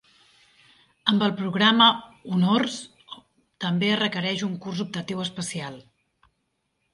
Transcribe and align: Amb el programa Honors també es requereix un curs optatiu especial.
Amb 1.11 1.25
el 1.25 1.33
programa 1.41 1.89
Honors 2.35 2.77
també 3.67 3.91
es 3.97 4.01
requereix 4.01 4.43
un 4.49 4.57
curs 4.65 4.83
optatiu 4.87 5.23
especial. 5.27 5.79